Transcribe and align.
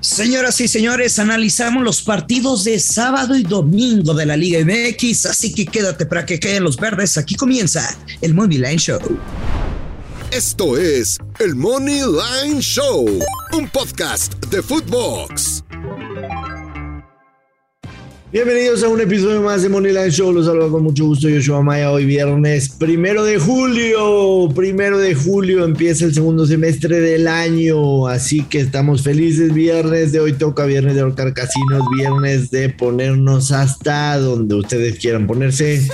Señoras 0.00 0.58
y 0.62 0.68
señores, 0.68 1.18
analizamos 1.18 1.82
los 1.82 2.00
partidos 2.00 2.64
de 2.64 2.80
sábado 2.80 3.36
y 3.36 3.42
domingo 3.42 4.14
de 4.14 4.24
la 4.24 4.34
Liga 4.34 4.58
MX, 4.64 5.26
así 5.26 5.52
que 5.52 5.66
quédate 5.66 6.06
para 6.06 6.24
que 6.24 6.40
queden 6.40 6.64
los 6.64 6.78
verdes. 6.78 7.18
Aquí 7.18 7.34
comienza 7.34 7.96
el 8.22 8.32
Money 8.32 8.56
Line 8.56 8.78
Show. 8.78 9.00
Esto 10.30 10.78
es 10.78 11.18
el 11.38 11.54
Money 11.54 12.00
Line 12.00 12.62
Show, 12.62 13.06
un 13.52 13.68
podcast 13.68 14.34
de 14.46 14.62
Footbox. 14.62 15.64
Bienvenidos 18.32 18.84
a 18.84 18.88
un 18.88 19.00
episodio 19.00 19.42
más 19.42 19.62
de 19.62 19.68
Moneyline 19.68 20.12
Show. 20.12 20.32
Los 20.32 20.46
saludo 20.46 20.70
con 20.70 20.84
mucho 20.84 21.04
gusto. 21.04 21.28
Yo 21.28 21.42
soy 21.42 21.64
Maya. 21.64 21.90
Hoy 21.90 22.04
viernes 22.04 22.68
primero 22.68 23.24
de 23.24 23.40
julio. 23.40 24.48
Primero 24.54 24.98
de 24.98 25.16
julio 25.16 25.64
empieza 25.64 26.04
el 26.04 26.14
segundo 26.14 26.46
semestre 26.46 27.00
del 27.00 27.26
año. 27.26 28.06
Así 28.06 28.42
que 28.42 28.60
estamos 28.60 29.02
felices. 29.02 29.52
Viernes 29.52 30.12
de 30.12 30.20
hoy 30.20 30.34
toca 30.34 30.64
viernes 30.64 30.94
de 30.94 31.00
ahorcar 31.00 31.34
casinos. 31.34 31.82
Viernes 31.96 32.52
de 32.52 32.68
ponernos 32.68 33.50
hasta 33.50 34.16
donde 34.18 34.54
ustedes 34.54 35.00
quieran 35.00 35.26
ponerse. 35.26 35.88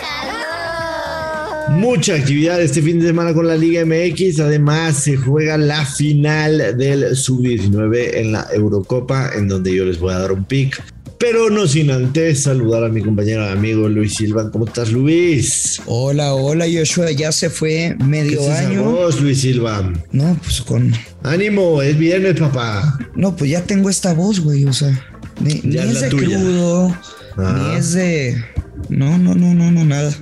Mucha 1.71 2.16
actividad 2.16 2.60
este 2.60 2.82
fin 2.82 3.01
de 3.01 3.07
semana 3.07 3.32
con 3.32 3.46
la 3.46 3.57
Liga 3.57 3.82
MX. 3.87 4.41
Además, 4.41 5.02
se 5.02 5.16
juega 5.16 5.57
la 5.57 5.87
final 5.87 6.77
del 6.77 7.16
Sub-19 7.16 8.10
en 8.12 8.32
la 8.32 8.46
Eurocopa, 8.52 9.30
en 9.34 9.48
donde 9.48 9.74
yo 9.74 9.87
les 9.87 9.98
voy 9.98 10.12
a 10.12 10.18
dar 10.18 10.32
un 10.32 10.45
pick 10.45 10.95
pero 11.19 11.51
no 11.51 11.66
sin 11.66 11.91
antes 11.91 12.43
saludar 12.43 12.84
a 12.84 12.88
mi 12.88 13.02
compañero 13.02 13.45
amigo 13.48 13.88
Luis 13.88 14.15
Silva. 14.15 14.51
¿Cómo 14.51 14.66
estás, 14.66 14.93
Luis? 14.93 15.80
Hola, 15.87 16.34
hola, 16.34 16.66
Joshua. 16.70 17.11
Ya 17.11 17.33
se 17.33 17.51
fue 17.51 17.97
medio 18.05 18.41
¿Qué 18.41 18.51
año. 18.51 18.84
Voz, 18.84 19.21
Luis 19.21 19.41
Silva? 19.41 19.93
No, 20.12 20.38
pues 20.43 20.60
con. 20.60 20.93
Ánimo, 21.23 21.80
es 21.83 21.98
viernes, 21.98 22.38
papá. 22.38 22.98
No, 23.15 23.34
pues 23.34 23.51
ya 23.51 23.62
tengo 23.62 23.88
esta 23.88 24.12
voz, 24.12 24.41
güey. 24.41 24.65
O 24.66 24.73
sea, 24.73 24.91
ni, 25.41 25.60
ni 25.62 25.79
es, 25.79 26.01
de 26.01 26.09
tuya. 26.09 26.38
crudo, 26.38 26.97
ah. 27.38 27.68
ni 27.71 27.79
es 27.79 27.93
de. 27.93 28.45
No, 28.88 29.16
no, 29.18 29.35
no, 29.35 29.55
no, 29.55 29.71
no, 29.71 29.85
nada. 29.85 30.15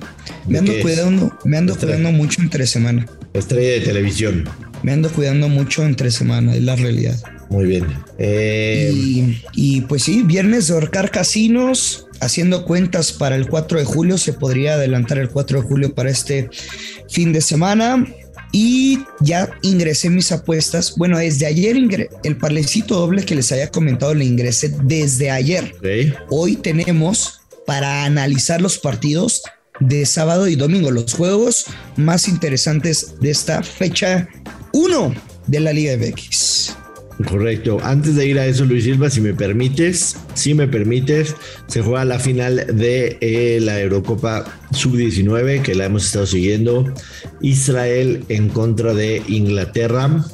Me 0.47 0.59
ando 0.59 0.73
cuidando, 0.81 1.37
me 1.43 1.57
ando 1.57 1.73
Estrella. 1.73 1.97
cuidando 1.97 2.17
mucho 2.17 2.41
entre 2.41 2.67
semana. 2.67 3.05
Estrella 3.33 3.71
de 3.73 3.81
televisión. 3.81 4.47
Me 4.83 4.93
ando 4.93 5.09
cuidando 5.09 5.49
mucho 5.49 5.83
entre 5.83 6.11
semana, 6.11 6.55
es 6.55 6.63
la 6.63 6.75
realidad. 6.75 7.17
Muy 7.49 7.65
bien. 7.65 7.87
Eh... 8.17 8.91
Y, 8.93 9.43
y, 9.53 9.81
pues 9.81 10.03
sí, 10.03 10.23
viernes 10.23 10.67
de 10.67 10.73
ahorcar 10.73 11.11
casinos, 11.11 12.07
haciendo 12.21 12.65
cuentas 12.65 13.11
para 13.11 13.35
el 13.35 13.47
4 13.47 13.79
de 13.79 13.85
julio, 13.85 14.17
se 14.17 14.33
podría 14.33 14.73
adelantar 14.73 15.17
el 15.17 15.29
4 15.29 15.61
de 15.61 15.67
julio 15.67 15.95
para 15.95 16.09
este 16.09 16.49
fin 17.09 17.33
de 17.33 17.41
semana. 17.41 18.05
Y 18.51 18.99
ya 19.19 19.49
ingresé 19.63 20.09
mis 20.09 20.31
apuestas. 20.31 20.95
Bueno, 20.95 21.17
desde 21.17 21.45
ayer 21.45 21.75
el 22.23 22.37
parlecito 22.37 22.95
doble 22.95 23.25
que 23.25 23.35
les 23.35 23.51
había 23.51 23.69
comentado 23.69 24.13
le 24.13 24.23
ingresé 24.23 24.73
desde 24.83 25.29
ayer. 25.29 25.75
Okay. 25.79 26.13
Hoy 26.29 26.55
tenemos 26.55 27.41
para 27.65 28.05
analizar 28.05 28.61
los 28.61 28.77
partidos 28.77 29.41
de 29.79 30.05
sábado 30.05 30.47
y 30.47 30.55
domingo, 30.55 30.91
los 30.91 31.13
juegos 31.13 31.65
más 31.97 32.27
interesantes 32.29 33.19
de 33.19 33.31
esta 33.31 33.61
fecha 33.61 34.29
1 34.71 35.13
de 35.47 35.59
la 35.59 35.73
Liga 35.73 35.97
MX. 35.97 36.84
Correcto. 37.23 37.77
Antes 37.81 38.15
de 38.15 38.27
ir 38.27 38.37
a 38.39 38.45
eso, 38.45 38.65
Luis 38.65 38.83
Silva, 38.83 39.09
si 39.09 39.21
me 39.21 39.33
permites, 39.33 40.17
si 40.33 40.53
me 40.53 40.67
permites, 40.67 41.35
se 41.67 41.81
juega 41.81 42.03
la 42.03 42.19
final 42.19 42.65
de 42.73 43.17
eh, 43.21 43.59
la 43.61 43.79
Eurocopa 43.79 44.43
Sub-19, 44.71 45.61
que 45.61 45.75
la 45.75 45.85
hemos 45.85 46.05
estado 46.05 46.25
siguiendo. 46.25 46.93
Israel 47.41 48.25
en 48.27 48.49
contra 48.49 48.93
de 48.93 49.21
Inglaterra. 49.27 50.25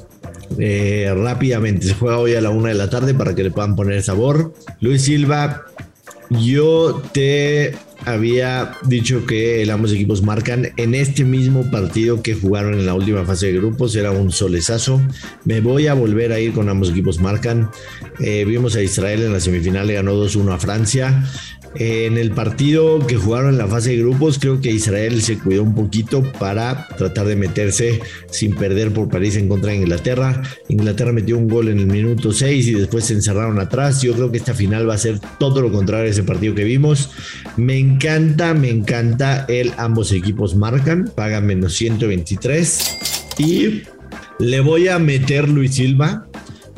Eh, 0.57 1.13
rápidamente, 1.15 1.85
se 1.85 1.93
juega 1.93 2.17
hoy 2.17 2.33
a 2.33 2.41
la 2.41 2.49
una 2.49 2.69
de 2.69 2.75
la 2.75 2.89
tarde 2.89 3.13
para 3.13 3.35
que 3.35 3.43
le 3.43 3.51
puedan 3.51 3.75
poner 3.75 4.01
sabor. 4.01 4.53
Luis 4.79 5.03
Silva, 5.03 5.65
yo 6.31 7.01
te 7.13 7.75
había 8.05 8.73
dicho 8.83 9.25
que 9.25 9.69
ambos 9.71 9.91
equipos 9.91 10.21
marcan 10.21 10.69
en 10.77 10.95
este 10.95 11.23
mismo 11.23 11.69
partido 11.69 12.21
que 12.21 12.35
jugaron 12.35 12.73
en 12.73 12.85
la 12.85 12.93
última 12.93 13.25
fase 13.25 13.47
de 13.47 13.53
grupos, 13.53 13.95
era 13.95 14.11
un 14.11 14.31
solezazo. 14.31 15.01
Me 15.45 15.61
voy 15.61 15.87
a 15.87 15.93
volver 15.93 16.31
a 16.31 16.39
ir 16.39 16.53
con 16.53 16.69
ambos 16.69 16.89
equipos 16.89 17.19
marcan. 17.19 17.69
Eh, 18.19 18.45
vimos 18.45 18.75
a 18.75 18.81
Israel 18.81 19.23
en 19.23 19.33
la 19.33 19.39
semifinal, 19.39 19.87
le 19.87 19.93
ganó 19.93 20.13
2-1 20.13 20.53
a 20.53 20.57
Francia. 20.57 21.23
En 21.75 22.17
el 22.17 22.31
partido 22.31 23.05
que 23.07 23.15
jugaron 23.15 23.51
en 23.51 23.57
la 23.57 23.67
fase 23.67 23.91
de 23.91 23.97
grupos, 23.97 24.39
creo 24.39 24.59
que 24.59 24.71
Israel 24.71 25.21
se 25.21 25.37
cuidó 25.37 25.63
un 25.63 25.73
poquito 25.73 26.21
para 26.33 26.87
tratar 26.97 27.27
de 27.27 27.37
meterse 27.37 28.01
sin 28.29 28.55
perder 28.55 28.91
por 28.91 29.07
París 29.07 29.37
en 29.37 29.47
contra 29.47 29.71
de 29.71 29.77
Inglaterra. 29.77 30.41
Inglaterra 30.67 31.13
metió 31.13 31.37
un 31.37 31.47
gol 31.47 31.69
en 31.69 31.79
el 31.79 31.87
minuto 31.87 32.33
6 32.33 32.67
y 32.67 32.73
después 32.73 33.05
se 33.05 33.13
encerraron 33.13 33.59
atrás. 33.59 34.01
Yo 34.01 34.13
creo 34.13 34.29
que 34.29 34.37
esta 34.37 34.53
final 34.53 34.89
va 34.89 34.95
a 34.95 34.97
ser 34.97 35.19
todo 35.39 35.61
lo 35.61 35.71
contrario 35.71 36.07
a 36.07 36.11
ese 36.11 36.23
partido 36.23 36.53
que 36.53 36.65
vimos. 36.65 37.11
Me 37.55 37.77
encanta, 37.77 38.53
me 38.53 38.69
encanta 38.69 39.45
el 39.47 39.71
ambos 39.77 40.11
equipos 40.11 40.55
marcan, 40.55 41.09
pagan 41.15 41.45
menos 41.45 41.73
123 41.75 42.97
y 43.37 43.83
le 44.39 44.59
voy 44.59 44.89
a 44.89 44.99
meter 44.99 45.47
Luis 45.47 45.75
Silva 45.75 46.27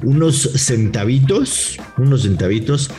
unos 0.04 0.50
centavitos, 0.56 1.78
unos 1.98 2.24
centavitos 2.24 2.92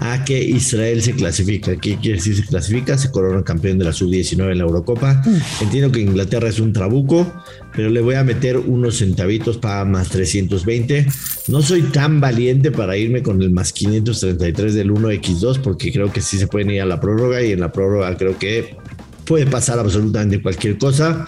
a 0.00 0.24
que 0.24 0.42
Israel 0.42 1.02
se 1.02 1.14
clasifica. 1.14 1.76
¿Qué 1.76 1.96
quiere 1.96 2.16
decir 2.16 2.36
se 2.36 2.44
clasifica? 2.44 2.98
Se 2.98 3.10
corona 3.10 3.42
campeón 3.42 3.78
de 3.78 3.84
la 3.84 3.92
sub-19 3.92 4.52
en 4.52 4.58
la 4.58 4.64
Eurocopa. 4.64 5.22
Entiendo 5.60 5.92
que 5.92 6.00
Inglaterra 6.00 6.48
es 6.48 6.58
un 6.60 6.72
trabuco, 6.72 7.32
pero 7.74 7.90
le 7.90 8.00
voy 8.00 8.16
a 8.16 8.24
meter 8.24 8.58
unos 8.58 8.98
centavitos 8.98 9.58
para 9.58 9.84
más 9.84 10.08
320. 10.08 11.06
No 11.48 11.62
soy 11.62 11.82
tan 11.82 12.20
valiente 12.20 12.70
para 12.70 12.96
irme 12.96 13.22
con 13.22 13.40
el 13.42 13.50
más 13.50 13.72
533 13.72 14.74
del 14.74 14.90
1x2 14.90 15.60
porque 15.60 15.92
creo 15.92 16.12
que 16.12 16.20
sí 16.20 16.38
se 16.38 16.46
pueden 16.46 16.70
ir 16.70 16.82
a 16.82 16.86
la 16.86 17.00
prórroga 17.00 17.42
y 17.42 17.52
en 17.52 17.60
la 17.60 17.72
prórroga 17.72 18.16
creo 18.16 18.38
que 18.38 18.76
puede 19.24 19.46
pasar 19.46 19.78
absolutamente 19.78 20.42
cualquier 20.42 20.78
cosa. 20.78 21.24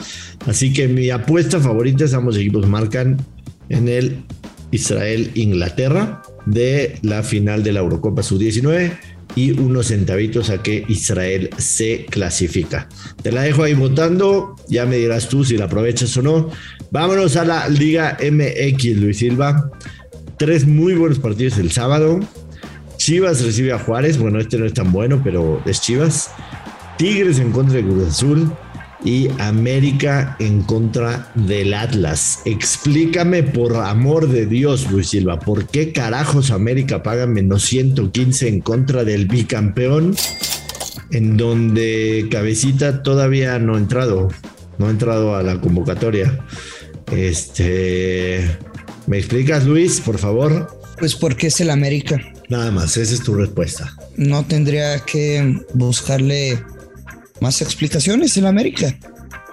Así 0.47 0.73
que 0.73 0.89
mi 0.89 1.11
apuesta 1.11 1.61
favorita 1.61 2.05
es 2.05 2.15
ambos 2.15 2.37
equipos 2.37 2.67
marcan 2.67 3.17
en 3.69 3.89
el 3.89 4.25
Israel-Inglaterra 4.71 6.23
de 6.47 6.99
la 7.03 7.23
final 7.23 7.63
de 7.63 7.73
la 7.73 7.81
Eurocopa 7.81 8.23
Sub-19 8.23 8.99
y 9.35 9.53
unos 9.59 9.89
centavitos 9.89 10.51
a 10.51 10.63
que 10.63 10.85
Israel 10.89 11.51
se 11.59 12.07
clasifica. 12.07 12.89
Te 13.23 13.33
la 13.33 13.43
dejo 13.43 13.65
ahí 13.65 13.75
votando, 13.75 14.57
ya 14.69 14.87
me 14.87 14.97
dirás 14.97 15.29
tú 15.29 15.45
si 15.45 15.57
la 15.57 15.67
aprovechas 15.67 16.17
o 16.17 16.23
no. 16.23 16.51
Vámonos 16.91 17.37
a 17.37 17.45
la 17.45 17.69
Liga 17.69 18.17
MX, 18.21 18.97
Luis 18.97 19.19
Silva. 19.19 19.71
Tres 20.39 20.67
muy 20.67 20.95
buenos 20.95 21.19
partidos 21.19 21.59
el 21.59 21.73
sábado. 21.73 22.21
Chivas 22.97 23.45
recibe 23.45 23.73
a 23.73 23.79
Juárez, 23.79 24.19
bueno, 24.19 24.41
este 24.41 24.59
no 24.59 24.65
es 24.65 24.73
tan 24.73 24.91
bueno, 24.93 25.21
pero 25.23 25.63
es 25.67 25.81
Chivas. 25.81 26.31
Tigres 26.97 27.39
en 27.39 27.53
contra 27.53 27.77
de 27.77 27.83
Cruz 27.83 28.09
Azul 28.09 28.51
y 29.05 29.29
América 29.39 30.37
en 30.39 30.63
contra 30.63 31.31
del 31.35 31.75
Atlas. 31.75 32.41
Explícame 32.45 33.43
por 33.43 33.77
amor 33.77 34.29
de 34.29 34.47
Dios, 34.47 34.91
Luis 34.91 35.11
Silva, 35.11 35.39
¿por 35.39 35.67
qué 35.67 35.93
carajos 35.93 36.51
América 36.51 37.03
paga 37.03 37.27
menos 37.27 37.65
115 37.65 38.49
en 38.49 38.61
contra 38.61 39.05
del 39.05 39.27
bicampeón? 39.27 40.17
En 41.13 41.37
donde 41.37 42.27
Cabecita 42.31 43.03
todavía 43.03 43.59
no 43.59 43.77
ha 43.77 43.79
entrado, 43.79 44.29
no 44.79 44.87
ha 44.87 44.91
entrado 44.91 45.37
a 45.37 45.43
la 45.43 45.61
convocatoria. 45.61 46.45
Este, 47.13 48.59
¿me 49.07 49.19
explicas, 49.19 49.67
Luis, 49.67 50.01
por 50.01 50.19
favor? 50.19 50.77
Pues 50.99 51.15
porque 51.15 51.49
es 51.49 51.61
el 51.61 51.71
América. 51.71 52.21
Nada 52.49 52.71
más, 52.71 52.97
esa 52.97 53.15
es 53.15 53.23
tu 53.23 53.35
respuesta. 53.35 53.95
No 54.17 54.45
tendría 54.45 54.99
que 55.01 55.61
buscarle 55.75 56.63
más 57.41 57.61
explicaciones 57.63 58.37
en 58.37 58.47
América, 58.47 58.99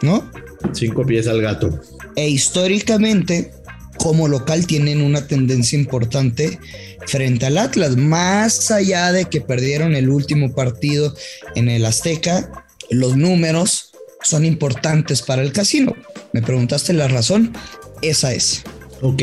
¿no? 0.02 0.30
Cinco 0.74 1.06
pies 1.06 1.28
al 1.28 1.42
gato. 1.42 1.80
E 2.16 2.30
históricamente, 2.30 3.52
como 3.98 4.28
local, 4.28 4.66
tienen 4.66 5.02
una 5.02 5.28
tendencia 5.28 5.78
importante 5.78 6.60
frente 7.06 7.46
al 7.46 7.58
Atlas, 7.58 7.98
más 7.98 8.72
allá 8.72 9.12
de 9.12 9.26
que 9.26 9.42
perdieron 9.42 9.96
el 9.96 10.10
último 10.10 10.54
partido 10.54 11.14
en 11.56 11.70
el 11.70 11.86
Azteca, 11.86 12.66
los 12.90 13.18
números 13.18 13.92
son 14.22 14.46
importantes 14.46 15.22
para 15.22 15.42
el 15.42 15.52
casino. 15.52 15.96
Me 16.32 16.42
preguntaste 16.42 16.94
la 16.94 17.08
razón, 17.08 17.54
esa 18.02 18.34
es. 18.34 18.64
Ok. 19.02 19.22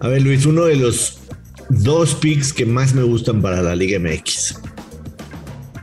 A 0.00 0.08
ver, 0.08 0.22
Luis, 0.22 0.46
uno 0.46 0.64
de 0.64 0.76
los 0.76 1.18
dos 1.68 2.14
picks 2.16 2.52
que 2.52 2.66
más 2.66 2.94
me 2.94 3.02
gustan 3.02 3.40
para 3.40 3.62
la 3.62 3.76
Liga 3.76 3.98
MX 4.00 4.56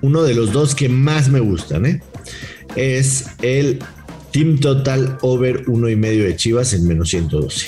uno 0.07 0.23
de 0.23 0.33
los 0.33 0.53
dos 0.53 0.73
que 0.73 0.87
más 0.87 1.27
me 1.27 1.41
gustan, 1.41 1.85
¿eh? 1.85 2.01
es 2.77 3.25
el 3.41 3.79
Team 4.31 4.57
Total 4.57 5.17
Over 5.21 5.65
uno 5.67 5.89
y 5.89 5.97
medio 5.97 6.23
de 6.23 6.33
Chivas 6.37 6.73
en 6.73 6.87
menos 6.87 7.09
112. 7.09 7.67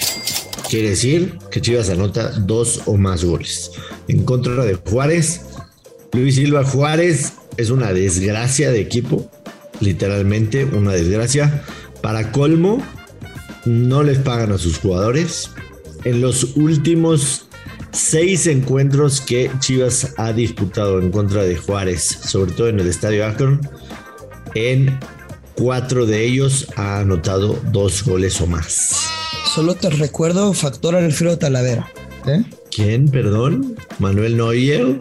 Quiere 0.69 0.91
decir 0.91 1.37
que 1.51 1.59
Chivas 1.59 1.89
anota 1.89 2.31
dos 2.31 2.83
o 2.85 2.95
más 2.95 3.25
goles. 3.25 3.71
En 4.07 4.23
contra 4.23 4.63
de 4.63 4.75
Juárez, 4.75 5.41
Luis 6.13 6.35
Silva 6.35 6.63
Juárez 6.63 7.33
es 7.57 7.71
una 7.71 7.91
desgracia 7.91 8.71
de 8.71 8.79
equipo, 8.79 9.29
literalmente 9.81 10.63
una 10.63 10.93
desgracia. 10.93 11.65
Para 12.01 12.31
colmo, 12.31 12.81
no 13.65 14.01
les 14.03 14.17
pagan 14.17 14.53
a 14.53 14.57
sus 14.57 14.77
jugadores. 14.77 15.49
En 16.05 16.21
los 16.21 16.55
últimos 16.55 17.48
seis 17.91 18.47
encuentros 18.47 19.21
que 19.21 19.51
Chivas 19.59 20.13
ha 20.17 20.33
disputado 20.33 20.99
en 20.99 21.11
contra 21.11 21.43
de 21.43 21.55
Juárez, 21.55 22.03
sobre 22.03 22.51
todo 22.51 22.69
en 22.69 22.79
el 22.79 22.87
Estadio 22.87 23.25
Akron. 23.25 23.61
En 24.55 24.99
cuatro 25.55 26.05
de 26.05 26.25
ellos 26.25 26.67
ha 26.75 26.99
anotado 26.99 27.59
dos 27.71 28.03
goles 28.03 28.39
o 28.41 28.47
más. 28.47 29.07
Solo 29.53 29.75
te 29.75 29.89
recuerdo 29.89 30.53
factor 30.53 30.95
Alfredo 30.95 31.37
Talavera. 31.37 31.91
¿eh? 32.27 32.43
¿Quién? 32.71 33.09
Perdón. 33.09 33.75
Manuel 33.99 34.37
Neuer. 34.37 34.99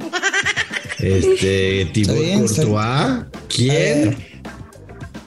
Este, 0.98 1.84
Thibaut 1.92 2.48
Courtois. 2.48 3.24
¿Quién? 3.54 4.16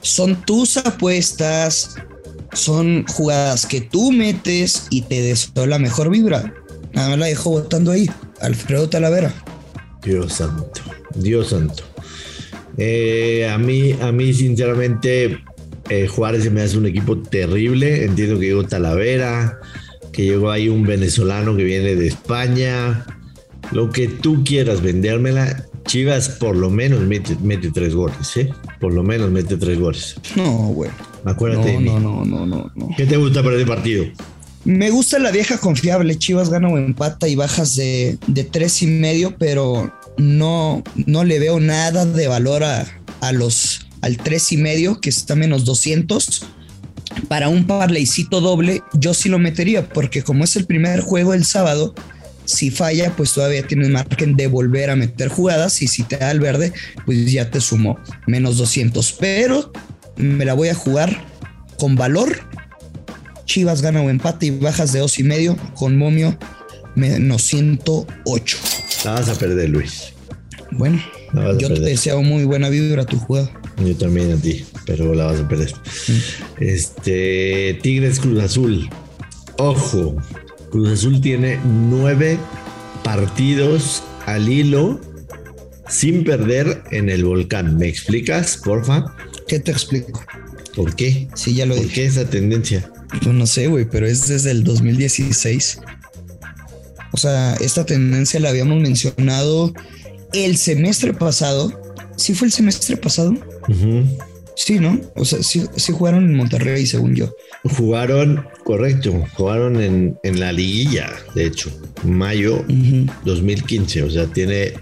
Son 0.02 0.34
tus 0.44 0.76
apuestas, 0.76 1.94
son 2.52 3.06
jugadas 3.06 3.66
que 3.66 3.80
tú 3.80 4.10
metes 4.10 4.88
y 4.90 5.02
te 5.02 5.22
deseo 5.22 5.66
la 5.66 5.78
mejor 5.78 6.10
vibra. 6.10 6.52
Nada 6.94 7.10
más 7.10 7.18
la 7.18 7.26
dejo 7.26 7.50
votando 7.50 7.90
ahí. 7.90 8.08
Alfredo 8.40 8.88
Talavera. 8.88 9.32
Dios 10.02 10.34
santo. 10.34 10.80
Dios 11.14 11.48
santo. 11.50 11.84
Eh, 12.76 13.48
a 13.48 13.58
mí, 13.58 13.92
a 14.00 14.12
mí, 14.12 14.32
sinceramente, 14.32 15.38
eh, 15.88 16.06
Juárez 16.08 16.44
se 16.44 16.50
me 16.50 16.62
hace 16.62 16.78
un 16.78 16.86
equipo 16.86 17.18
terrible. 17.18 18.04
Entiendo 18.04 18.38
que 18.38 18.46
llegó 18.46 18.64
Talavera, 18.64 19.58
que 20.12 20.24
llegó 20.24 20.50
ahí 20.50 20.68
un 20.68 20.84
venezolano 20.84 21.56
que 21.56 21.64
viene 21.64 21.94
de 21.94 22.06
España. 22.06 23.06
Lo 23.70 23.90
que 23.90 24.08
tú 24.08 24.44
quieras 24.44 24.82
vendérmela, 24.82 25.64
Chivas 25.86 26.28
por 26.28 26.56
lo 26.56 26.70
menos 26.70 27.00
mete, 27.00 27.36
mete 27.42 27.70
tres 27.70 27.94
goles, 27.94 28.36
¿eh? 28.36 28.52
Por 28.80 28.92
lo 28.92 29.02
menos 29.02 29.30
mete 29.30 29.56
tres 29.56 29.78
goles. 29.78 30.16
No, 30.36 30.68
güey. 30.68 30.90
Acuérdate 31.24 31.72
no, 31.72 31.78
de 31.78 31.78
mí. 31.78 31.90
No, 31.90 32.24
no, 32.24 32.46
no, 32.46 32.70
no, 32.74 32.88
¿Qué 32.96 33.06
te 33.06 33.16
gusta 33.16 33.42
para 33.42 33.56
el 33.56 33.66
partido? 33.66 34.04
Me 34.64 34.90
gusta 34.90 35.18
la 35.18 35.30
vieja 35.30 35.58
confiable. 35.58 36.18
Chivas 36.18 36.50
gana 36.50 36.68
o 36.68 36.78
empata 36.78 37.28
y 37.28 37.34
bajas 37.34 37.76
de, 37.76 38.18
de 38.26 38.44
tres 38.44 38.82
y 38.82 38.86
medio, 38.86 39.36
pero 39.38 39.92
no, 40.18 40.82
no 41.06 41.24
le 41.24 41.38
veo 41.38 41.58
nada 41.60 42.04
de 42.06 42.28
valor 42.28 42.64
a, 42.64 42.86
a 43.20 43.32
los 43.32 43.86
al 44.02 44.16
tres 44.18 44.52
y 44.52 44.56
medio, 44.56 45.00
que 45.00 45.10
está 45.10 45.34
menos 45.34 45.64
200. 45.64 46.44
Para 47.28 47.48
un 47.48 47.66
parleycito 47.66 48.40
doble, 48.40 48.82
yo 48.94 49.14
sí 49.14 49.28
lo 49.28 49.38
metería, 49.38 49.88
porque 49.88 50.22
como 50.22 50.44
es 50.44 50.56
el 50.56 50.66
primer 50.66 51.00
juego 51.00 51.34
el 51.34 51.44
sábado, 51.44 51.94
si 52.44 52.70
falla, 52.70 53.14
pues 53.16 53.32
todavía 53.32 53.66
tienes 53.66 53.88
margen 53.90 54.36
de 54.36 54.46
volver 54.46 54.90
a 54.90 54.96
meter 54.96 55.28
jugadas 55.28 55.82
y 55.82 55.88
si 55.88 56.02
te 56.02 56.16
da 56.16 56.30
el 56.30 56.40
verde, 56.40 56.72
pues 57.06 57.30
ya 57.30 57.50
te 57.50 57.60
sumó 57.60 57.98
menos 58.26 58.56
200. 58.56 59.12
Pero 59.12 59.72
me 60.16 60.44
la 60.44 60.54
voy 60.54 60.68
a 60.68 60.74
jugar 60.74 61.24
con 61.78 61.94
valor. 61.94 62.40
Chivas 63.44 63.82
gana 63.82 64.00
o 64.02 64.10
empate 64.10 64.46
y 64.46 64.50
bajas 64.50 64.92
de 64.92 65.00
dos 65.00 65.18
y 65.18 65.24
medio 65.24 65.56
con 65.74 65.96
momio 65.98 66.36
menos 66.94 67.42
108. 67.42 68.58
La 69.04 69.12
vas 69.12 69.28
a 69.28 69.34
perder, 69.34 69.70
Luis. 69.70 70.12
Bueno, 70.72 71.00
yo 71.58 71.72
te 71.72 71.80
deseo 71.80 72.22
muy 72.22 72.44
buena 72.44 72.68
vibra 72.68 73.02
a 73.02 73.06
tu 73.06 73.18
jugada. 73.18 73.50
Yo 73.84 73.94
también 73.96 74.32
a 74.32 74.36
ti, 74.36 74.64
pero 74.86 75.14
la 75.14 75.26
vas 75.26 75.40
a 75.40 75.48
perder. 75.48 75.72
Este 76.60 77.78
Tigres 77.82 78.20
Cruz 78.20 78.42
Azul. 78.42 78.88
Ojo, 79.58 80.16
Cruz 80.70 80.90
Azul 80.90 81.20
tiene 81.20 81.58
nueve 81.64 82.38
partidos 83.02 84.02
al 84.26 84.48
hilo 84.48 85.00
sin 85.88 86.24
perder 86.24 86.82
en 86.90 87.10
el 87.10 87.24
volcán. 87.24 87.76
¿Me 87.76 87.88
explicas, 87.88 88.56
porfa? 88.56 89.14
¿Qué 89.48 89.58
te 89.58 89.72
explico? 89.72 90.22
¿Por 90.74 90.94
qué? 90.94 91.28
Sí, 91.34 91.54
ya 91.54 91.66
lo 91.66 91.74
¿Por 91.74 91.84
dije. 91.84 91.94
qué 91.94 92.06
esa 92.06 92.24
tendencia? 92.30 92.90
Pues 93.20 93.34
no 93.34 93.46
sé, 93.46 93.66
güey, 93.66 93.84
pero 93.84 94.06
es 94.06 94.28
desde 94.28 94.50
el 94.50 94.64
2016. 94.64 95.80
O 97.12 97.16
sea, 97.16 97.54
esta 97.54 97.84
tendencia 97.84 98.40
la 98.40 98.48
habíamos 98.48 98.80
mencionado 98.80 99.72
el 100.32 100.56
semestre 100.56 101.12
pasado. 101.12 101.72
¿Sí 102.16 102.34
fue 102.34 102.46
el 102.46 102.52
semestre 102.52 102.96
pasado? 102.96 103.34
Sí, 104.56 104.78
¿no? 104.78 105.00
O 105.14 105.24
sea, 105.24 105.42
sí, 105.42 105.64
sí 105.76 105.92
jugaron 105.92 106.24
en 106.24 106.36
Monterrey, 106.36 106.86
según 106.86 107.14
yo. 107.14 107.34
Jugaron, 107.64 108.46
correcto, 108.64 109.24
jugaron 109.34 109.80
en, 109.80 110.18
en 110.22 110.40
la 110.40 110.52
liguilla, 110.52 111.10
de 111.34 111.46
hecho, 111.46 111.70
mayo 112.04 112.56
Ujú. 112.68 113.06
2015, 113.24 114.02
o 114.02 114.10
sea, 114.10 114.26
tiene 114.26 114.74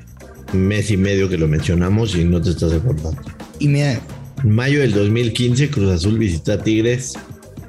mes 0.53 0.91
y 0.91 0.97
medio 0.97 1.29
que 1.29 1.39
lo 1.39 1.47
mencionamos 1.47 2.15
y 2.17 2.25
no 2.25 2.41
te 2.41 2.51
estás 2.51 2.73
acordando. 2.73 3.21
Y 3.59 3.69
mira, 3.69 4.01
mayo 4.45 4.81
del 4.81 4.93
2015, 4.93 5.71
Cruz 5.71 5.91
Azul 5.93 6.19
visita 6.19 6.55
a 6.55 6.63
Tigres, 6.63 7.15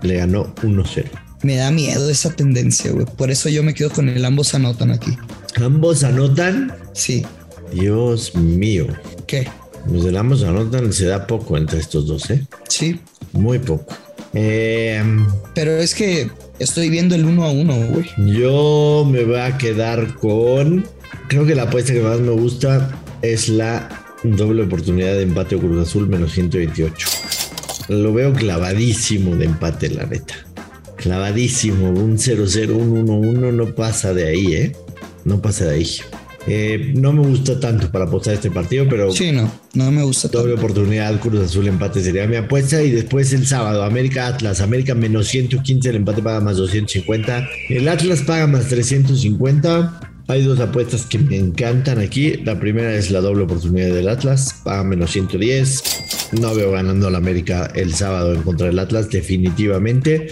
le 0.02 0.16
ganó 0.16 0.54
1-0. 0.64 1.06
me 1.44 1.56
da 1.56 1.72
miedo 1.72 2.10
esa 2.10 2.30
tendencia, 2.36 2.92
güey. 2.92 3.06
Por 3.06 3.32
eso 3.32 3.50
yo 3.50 3.64
me 3.64 3.74
quedo 3.74 3.90
con 3.90 4.08
el 4.10 4.24
ambos 4.26 4.54
anotan 4.54 4.92
aquí. 4.92 5.18
Ambos 5.56 6.04
anotan, 6.04 6.74
Sí. 6.94 7.26
Dios 7.74 8.36
mío. 8.36 8.88
¿Qué? 9.28 9.48
Los 9.92 10.04
del 10.04 10.18
ambos 10.18 10.44
anotan, 10.44 10.92
se 10.94 11.06
da 11.08 11.26
poco 11.26 11.58
entre 11.58 11.80
estos 11.80 12.06
dos, 12.06 12.30
¿eh? 12.30 12.46
Sí. 12.68 13.00
Muy 13.34 13.58
poco. 13.60 13.96
Eh, 14.34 15.02
Pero 15.56 15.72
es 15.78 15.96
que 15.96 16.30
estoy 16.60 16.90
viendo 16.90 17.16
el 17.16 17.26
uno 17.26 17.44
a 17.46 17.52
uno, 17.52 17.76
güey. 17.88 18.06
yo 18.38 19.08
me 19.10 19.24
voy 19.24 19.40
a 19.40 19.58
quedar 19.58 20.16
con. 20.16 20.86
Creo 21.28 21.46
que 21.46 21.56
la 21.56 21.64
apuesta 21.64 21.94
que 21.94 22.02
más 22.02 22.20
me 22.20 22.32
gusta 22.32 22.92
es 23.22 23.50
la 23.50 23.90
doble 24.24 24.64
oportunidad 24.64 25.14
de 25.14 25.24
empate 25.24 25.58
Cruz 25.58 25.88
Azul 25.88 26.08
menos 26.08 26.34
128. 26.34 27.08
Lo 27.92 28.14
veo 28.14 28.32
clavadísimo 28.32 29.36
de 29.36 29.46
empate, 29.46 29.90
la 29.90 30.06
neta. 30.06 30.34
Clavadísimo. 30.96 31.90
Un 31.90 32.18
0-0, 32.18 32.70
un 32.72 33.06
1-1 33.06 33.52
no 33.54 33.76
pasa 33.76 34.14
de 34.14 34.28
ahí, 34.30 34.54
¿eh? 34.54 34.76
No 35.26 35.42
pasa 35.42 35.66
de 35.66 35.76
ahí. 35.76 35.88
Eh, 36.48 36.94
no 36.96 37.12
me 37.12 37.22
gusta 37.28 37.60
tanto 37.60 37.92
para 37.92 38.06
apostar 38.06 38.34
este 38.34 38.50
partido, 38.50 38.88
pero 38.90 39.12
Sí, 39.12 39.32
no, 39.32 39.52
no 39.74 39.92
me 39.92 40.04
gusta 40.04 40.30
Doble 40.30 40.54
tanto. 40.54 40.66
oportunidad, 40.66 41.20
Cruz 41.20 41.42
Azul 41.42 41.68
empate 41.68 42.02
sería 42.02 42.26
mi 42.28 42.38
apuesta. 42.38 42.82
Y 42.82 42.92
después 42.92 43.34
el 43.34 43.46
sábado, 43.46 43.84
América 43.84 44.28
Atlas. 44.28 44.62
América 44.62 44.96
menos 44.96 45.28
115, 45.28 45.90
el 45.90 45.98
empate 45.98 46.24
paga 46.24 46.40
más 46.40 46.56
250. 46.58 47.46
El 47.70 47.90
Atlas 47.90 48.22
paga 48.22 48.48
más 48.48 48.68
350. 48.70 50.11
Hay 50.32 50.44
dos 50.44 50.62
apuestas 50.62 51.06
que 51.06 51.20
me 51.20 51.36
encantan 51.36 52.00
aquí. 52.00 52.38
La 52.46 52.58
primera 52.58 52.96
es 52.96 53.12
la 53.12 53.20
doble 53.20 53.44
oportunidad 53.44 53.94
del 53.94 54.08
Atlas, 54.08 54.62
paga 54.64 54.82
menos 54.82 55.12
110. 55.12 56.32
No 56.40 56.56
veo 56.56 56.72
ganando 56.72 57.10
al 57.10 57.16
América 57.16 57.70
el 57.76 57.94
sábado 57.94 58.34
en 58.34 58.42
contra 58.42 58.68
del 58.68 58.80
Atlas, 58.80 59.10
definitivamente. 59.10 60.30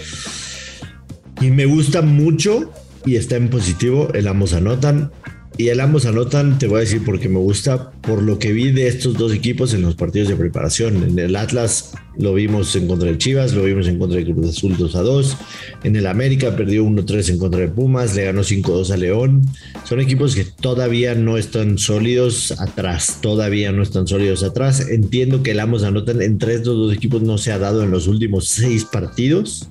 Y 1.42 1.50
me 1.50 1.66
gusta 1.66 2.00
mucho 2.00 2.72
y 3.04 3.16
está 3.16 3.36
en 3.36 3.50
positivo. 3.50 4.08
El 4.14 4.28
ambos 4.28 4.54
anotan. 4.54 5.12
Y 5.60 5.68
el 5.68 5.80
ambos 5.80 6.06
anotan, 6.06 6.58
te 6.58 6.66
voy 6.66 6.78
a 6.78 6.80
decir 6.80 7.04
por 7.04 7.20
qué 7.20 7.28
me 7.28 7.38
gusta, 7.38 7.90
por 8.00 8.22
lo 8.22 8.38
que 8.38 8.50
vi 8.50 8.70
de 8.70 8.88
estos 8.88 9.12
dos 9.12 9.30
equipos 9.34 9.74
en 9.74 9.82
los 9.82 9.94
partidos 9.94 10.28
de 10.28 10.36
preparación. 10.36 11.02
En 11.02 11.18
el 11.18 11.36
Atlas 11.36 11.92
lo 12.16 12.32
vimos 12.32 12.74
en 12.76 12.88
contra 12.88 13.10
de 13.10 13.18
Chivas, 13.18 13.52
lo 13.52 13.64
vimos 13.64 13.86
en 13.86 13.98
contra 13.98 14.18
de 14.18 14.24
Cruz 14.24 14.56
Azul 14.56 14.74
2 14.78 14.96
a 14.96 15.02
2. 15.02 15.36
En 15.84 15.96
el 15.96 16.06
América 16.06 16.56
perdió 16.56 16.82
1-3 16.86 17.32
en 17.32 17.38
contra 17.38 17.60
de 17.60 17.68
Pumas, 17.68 18.16
le 18.16 18.24
ganó 18.24 18.40
5-2 18.40 18.90
a 18.90 18.96
León. 18.96 19.42
Son 19.84 20.00
equipos 20.00 20.34
que 20.34 20.44
todavía 20.46 21.14
no 21.14 21.36
están 21.36 21.76
sólidos 21.76 22.58
atrás, 22.58 23.18
todavía 23.20 23.70
no 23.70 23.82
están 23.82 24.06
sólidos 24.06 24.42
atrás. 24.42 24.88
Entiendo 24.88 25.42
que 25.42 25.50
el 25.50 25.60
ambos 25.60 25.82
anotan 25.82 26.22
entre 26.22 26.54
estos 26.54 26.74
dos 26.74 26.94
equipos 26.94 27.20
no 27.20 27.36
se 27.36 27.52
ha 27.52 27.58
dado 27.58 27.82
en 27.82 27.90
los 27.90 28.06
últimos 28.06 28.48
seis 28.48 28.86
partidos 28.86 29.68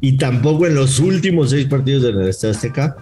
y 0.00 0.16
tampoco 0.16 0.66
en 0.66 0.74
los 0.74 0.98
últimos 0.98 1.50
seis 1.50 1.66
partidos 1.66 2.02
del 2.02 2.28
Estadio 2.28 2.56
Azteca. 2.56 2.96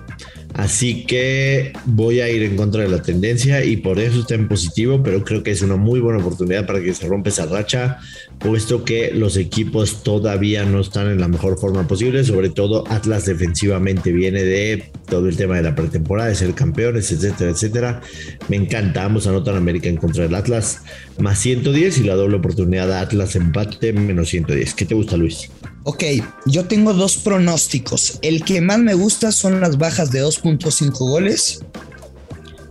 Así 0.54 1.04
que 1.04 1.72
voy 1.84 2.20
a 2.20 2.30
ir 2.30 2.44
en 2.44 2.56
contra 2.56 2.82
de 2.82 2.88
la 2.88 3.02
tendencia 3.02 3.64
y 3.64 3.76
por 3.76 3.98
eso 3.98 4.20
está 4.20 4.36
en 4.36 4.46
positivo, 4.46 5.02
pero 5.02 5.24
creo 5.24 5.42
que 5.42 5.50
es 5.50 5.62
una 5.62 5.74
muy 5.74 5.98
buena 5.98 6.20
oportunidad 6.20 6.64
para 6.64 6.80
que 6.80 6.94
se 6.94 7.08
rompa 7.08 7.30
esa 7.30 7.46
racha, 7.46 7.98
puesto 8.38 8.84
que 8.84 9.10
los 9.12 9.36
equipos 9.36 10.04
todavía 10.04 10.64
no 10.64 10.80
están 10.80 11.08
en 11.08 11.20
la 11.20 11.26
mejor 11.26 11.58
forma 11.58 11.88
posible, 11.88 12.22
sobre 12.22 12.50
todo 12.50 12.84
Atlas 12.88 13.26
defensivamente 13.26 14.12
viene 14.12 14.44
de 14.44 14.92
todo 15.06 15.28
el 15.28 15.36
tema 15.36 15.56
de 15.56 15.62
la 15.62 15.74
pretemporada, 15.74 16.28
de 16.28 16.34
ser 16.34 16.54
campeones, 16.54 17.10
etcétera, 17.12 17.50
etcétera. 17.50 18.00
Me 18.48 18.56
encanta, 18.56 19.04
ambos 19.04 19.26
anotan 19.26 19.56
América 19.56 19.88
en 19.88 19.96
contra 19.96 20.24
del 20.24 20.34
Atlas, 20.34 20.80
más 21.18 21.38
110 21.38 21.98
y 21.98 22.04
la 22.04 22.14
doble 22.14 22.36
oportunidad 22.36 22.86
de 22.88 22.94
Atlas 22.94 23.36
empate 23.36 23.92
menos 23.92 24.30
110. 24.30 24.74
¿Qué 24.74 24.84
te 24.84 24.94
gusta, 24.94 25.16
Luis? 25.16 25.50
Ok, 25.84 26.02
yo 26.46 26.64
tengo 26.64 26.94
dos 26.94 27.18
pronósticos. 27.18 28.18
El 28.22 28.42
que 28.44 28.60
más 28.60 28.78
me 28.78 28.94
gusta 28.94 29.32
son 29.32 29.60
las 29.60 29.76
bajas 29.76 30.10
de 30.10 30.24
2.5 30.24 30.92
goles. 30.98 31.60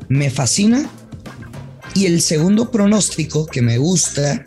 Me 0.09 0.29
fascina. 0.31 0.89
Y 1.95 2.07
el 2.07 2.21
segundo 2.21 2.71
pronóstico 2.71 3.45
que 3.45 3.61
me 3.61 3.77
gusta 3.77 4.43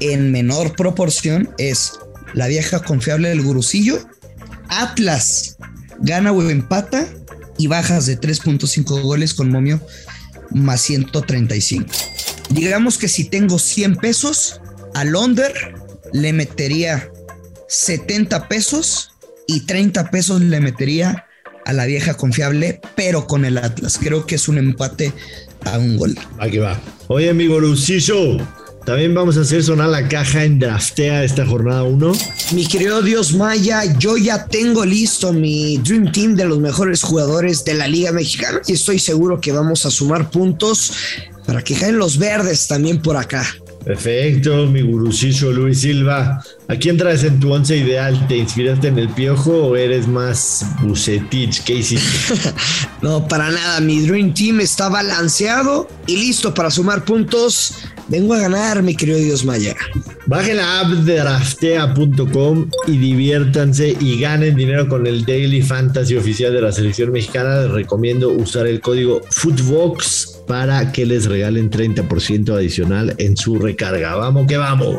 en 0.00 0.30
menor 0.30 0.76
proporción 0.76 1.48
es 1.56 1.94
la 2.34 2.46
vieja 2.46 2.80
confiable 2.80 3.30
del 3.30 3.42
gurusillo. 3.42 3.98
Atlas 4.68 5.53
gana 6.00 6.32
o 6.32 6.42
empata 6.50 7.06
y 7.58 7.66
bajas 7.66 8.06
de 8.06 8.20
3.5 8.20 9.02
goles 9.02 9.34
con 9.34 9.50
momio 9.50 9.80
más 10.50 10.80
135. 10.82 11.86
Digamos 12.50 12.98
que 12.98 13.08
si 13.08 13.24
tengo 13.24 13.58
100 13.58 13.96
pesos, 13.96 14.60
al 14.94 15.14
under 15.16 15.52
le 16.12 16.32
metería 16.32 17.10
70 17.68 18.48
pesos 18.48 19.12
y 19.46 19.60
30 19.60 20.10
pesos 20.10 20.40
le 20.40 20.60
metería 20.60 21.26
a 21.64 21.72
la 21.72 21.86
vieja 21.86 22.14
confiable, 22.14 22.80
pero 22.94 23.26
con 23.26 23.44
el 23.44 23.58
Atlas. 23.58 23.98
Creo 24.00 24.26
que 24.26 24.34
es 24.34 24.48
un 24.48 24.58
empate 24.58 25.12
a 25.64 25.78
un 25.78 25.96
gol. 25.96 26.14
Aquí 26.38 26.58
va. 26.58 26.80
Oye, 27.08 27.30
amigo 27.30 27.58
Luciso, 27.58 28.36
también 28.84 29.14
vamos 29.14 29.36
a 29.36 29.40
hacer 29.40 29.62
sonar 29.62 29.88
la 29.88 30.06
caja 30.08 30.44
en 30.44 30.58
Draftea 30.58 31.24
esta 31.24 31.46
jornada 31.46 31.84
1. 31.84 32.12
Mi 32.52 32.66
querido 32.66 33.00
Dios 33.02 33.34
Maya, 33.34 33.84
yo 33.98 34.16
ya 34.16 34.44
tengo 34.46 34.84
listo 34.84 35.32
mi 35.32 35.78
Dream 35.78 36.12
Team 36.12 36.34
de 36.36 36.44
los 36.44 36.58
mejores 36.58 37.02
jugadores 37.02 37.64
de 37.64 37.74
la 37.74 37.88
Liga 37.88 38.12
Mexicana 38.12 38.60
y 38.66 38.74
estoy 38.74 38.98
seguro 38.98 39.40
que 39.40 39.52
vamos 39.52 39.86
a 39.86 39.90
sumar 39.90 40.30
puntos 40.30 40.92
para 41.46 41.62
que 41.62 41.74
caen 41.74 41.98
los 41.98 42.18
verdes 42.18 42.66
también 42.66 43.00
por 43.00 43.16
acá. 43.16 43.46
Perfecto, 43.84 44.66
mi 44.66 44.80
gurucillo 44.80 45.52
Luis 45.52 45.82
Silva. 45.82 46.42
¿A 46.68 46.76
quién 46.76 46.96
traes 46.96 47.22
en 47.22 47.38
tu 47.38 47.52
once 47.52 47.76
ideal? 47.76 48.26
¿Te 48.28 48.38
inspiraste 48.38 48.88
en 48.88 48.98
el 48.98 49.10
piojo 49.10 49.52
o 49.52 49.76
eres 49.76 50.08
más 50.08 50.64
Bucetich? 50.80 51.62
¿Qué 51.64 51.74
hiciste? 51.74 52.34
no, 53.02 53.28
para 53.28 53.50
nada. 53.50 53.80
Mi 53.80 54.00
Dream 54.06 54.32
Team 54.32 54.60
está 54.60 54.88
balanceado 54.88 55.86
y 56.06 56.16
listo 56.16 56.54
para 56.54 56.70
sumar 56.70 57.04
puntos. 57.04 57.74
Vengo 58.08 58.32
a 58.32 58.38
ganar, 58.38 58.82
mi 58.82 58.96
querido 58.96 59.18
Dios 59.18 59.44
Maya. 59.44 59.76
Bajen 60.26 60.56
la 60.56 60.80
app 60.80 60.88
de 60.88 61.16
draftea.com 61.16 62.70
y 62.86 62.96
diviértanse 62.96 63.96
y 64.00 64.18
ganen 64.18 64.56
dinero 64.56 64.88
con 64.88 65.06
el 65.06 65.26
Daily 65.26 65.60
Fantasy 65.60 66.16
oficial 66.16 66.54
de 66.54 66.62
la 66.62 66.72
selección 66.72 67.12
mexicana. 67.12 67.60
Les 67.60 67.70
recomiendo 67.70 68.30
usar 68.30 68.66
el 68.66 68.80
código 68.80 69.20
FOOTBOX 69.30 70.33
para 70.46 70.92
que 70.92 71.06
les 71.06 71.26
regalen 71.26 71.70
30% 71.70 72.54
adicional 72.54 73.14
en 73.18 73.36
su 73.36 73.58
recarga. 73.58 74.14
Vamos 74.16 74.46
que 74.46 74.56
vamos. 74.56 74.96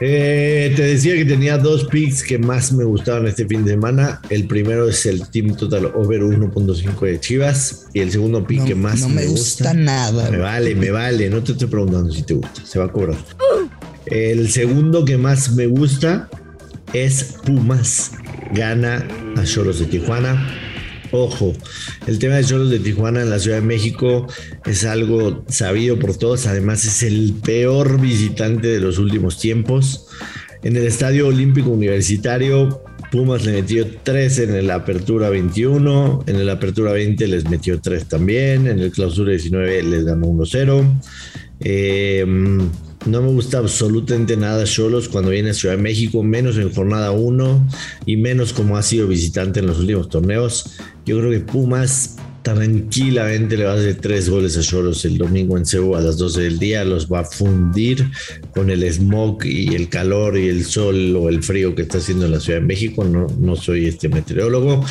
Eh, 0.00 0.72
te 0.76 0.82
decía 0.82 1.14
que 1.16 1.24
tenía 1.24 1.58
dos 1.58 1.84
picks 1.86 2.22
que 2.22 2.38
más 2.38 2.72
me 2.72 2.84
gustaban 2.84 3.26
este 3.26 3.46
fin 3.46 3.64
de 3.64 3.72
semana. 3.72 4.20
El 4.30 4.46
primero 4.46 4.88
es 4.88 5.06
el 5.06 5.28
Team 5.28 5.56
Total 5.56 5.86
Over 5.86 6.22
1.5 6.22 7.00
de 7.00 7.20
Chivas. 7.20 7.86
Y 7.92 8.00
el 8.00 8.12
segundo 8.12 8.46
pick 8.46 8.64
que 8.64 8.74
más 8.74 9.00
no 9.00 9.08
me, 9.08 9.26
gusta, 9.26 9.74
nada. 9.74 10.30
Me 10.30 10.38
vale, 10.38 10.74
me 10.74 10.90
vale. 10.90 11.28
No 11.28 11.42
te 11.42 11.52
estoy 11.52 11.68
preguntando 11.68 12.12
si 12.12 12.22
te 12.22 12.34
gusta. 12.34 12.64
Se 12.64 12.78
va 12.78 12.86
a 12.86 12.92
cobrar. 12.92 13.16
El 14.06 14.48
segundo 14.50 15.04
que 15.04 15.18
más 15.18 15.52
me 15.52 15.66
gusta 15.66 16.28
es 16.92 17.36
Pumas. 17.44 18.12
Gana 18.54 19.06
a 19.36 19.44
Choros 19.44 19.80
de 19.80 19.86
Tijuana 19.86 20.67
Ojo, 21.10 21.54
el 22.06 22.18
tema 22.18 22.36
de 22.36 22.44
Cholos 22.44 22.70
de 22.70 22.80
Tijuana 22.80 23.22
en 23.22 23.30
la 23.30 23.38
Ciudad 23.38 23.58
de 23.58 23.66
México 23.66 24.26
es 24.66 24.84
algo 24.84 25.44
sabido 25.48 25.98
por 25.98 26.16
todos. 26.16 26.46
Además, 26.46 26.84
es 26.84 27.02
el 27.02 27.34
peor 27.42 28.00
visitante 28.00 28.68
de 28.68 28.80
los 28.80 28.98
últimos 28.98 29.38
tiempos. 29.38 30.06
En 30.62 30.76
el 30.76 30.86
Estadio 30.86 31.28
Olímpico 31.28 31.70
Universitario, 31.70 32.82
Pumas 33.10 33.46
le 33.46 33.52
metió 33.52 33.86
3 34.02 34.38
en 34.40 34.54
el 34.54 34.70
Apertura 34.70 35.30
21, 35.30 36.24
en 36.26 36.36
el 36.36 36.50
Apertura 36.50 36.92
20 36.92 37.26
les 37.26 37.48
metió 37.48 37.80
3 37.80 38.06
también, 38.06 38.66
en 38.66 38.78
el 38.80 38.90
Clausura 38.90 39.30
19 39.30 39.82
les 39.84 40.04
ganó 40.04 40.26
1-0. 40.26 40.84
Eh, 41.60 42.26
no 43.06 43.22
me 43.22 43.28
gusta 43.28 43.58
absolutamente 43.58 44.36
nada 44.36 44.64
Cholos 44.64 45.08
cuando 45.08 45.30
viene 45.30 45.50
a 45.50 45.54
Ciudad 45.54 45.76
de 45.76 45.82
México, 45.82 46.22
menos 46.22 46.56
en 46.58 46.72
jornada 46.72 47.12
1 47.12 47.68
y 48.06 48.16
menos 48.16 48.52
como 48.52 48.76
ha 48.76 48.82
sido 48.82 49.06
visitante 49.06 49.60
en 49.60 49.66
los 49.66 49.78
últimos 49.78 50.08
torneos. 50.08 50.78
Yo 51.06 51.18
creo 51.18 51.30
que 51.30 51.40
Pumas 51.40 52.16
tranquilamente 52.42 53.56
le 53.56 53.64
va 53.64 53.72
a 53.72 53.74
hacer 53.74 53.96
tres 53.96 54.28
goles 54.28 54.56
a 54.56 54.62
Cholos 54.62 55.04
el 55.04 55.18
domingo 55.18 55.56
en 55.56 55.66
Cebu 55.66 55.96
a 55.96 56.00
las 56.00 56.18
12 56.18 56.42
del 56.42 56.58
día. 56.58 56.84
Los 56.84 57.10
va 57.10 57.20
a 57.20 57.24
fundir 57.24 58.10
con 58.52 58.70
el 58.70 58.82
smog 58.92 59.44
y 59.44 59.74
el 59.74 59.88
calor 59.88 60.36
y 60.36 60.48
el 60.48 60.64
sol 60.64 61.16
o 61.16 61.28
el 61.28 61.42
frío 61.42 61.74
que 61.74 61.82
está 61.82 61.98
haciendo 61.98 62.26
en 62.26 62.32
la 62.32 62.40
Ciudad 62.40 62.60
de 62.60 62.66
México. 62.66 63.04
No, 63.04 63.26
no 63.38 63.56
soy 63.56 63.86
este 63.86 64.08
meteorólogo, 64.08 64.84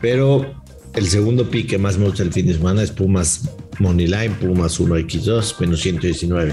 pero 0.00 0.54
el 0.94 1.06
segundo 1.06 1.48
pick 1.50 1.68
que 1.70 1.78
más 1.78 1.98
me 1.98 2.06
gusta 2.06 2.22
el 2.22 2.32
fin 2.32 2.46
de 2.46 2.54
semana 2.54 2.82
es 2.82 2.90
Pumas 2.90 3.48
Moneyline, 3.78 4.34
Pumas 4.34 4.80
1x2, 4.80 5.60
menos 5.60 5.80
119. 5.80 6.52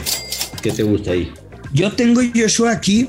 ¿Qué 0.65 0.71
te 0.71 0.81
gusta 0.81 1.11
ahí? 1.11 1.31
Yo 1.73 1.91
tengo 1.91 2.21
Joshua 2.35 2.71
aquí 2.71 3.07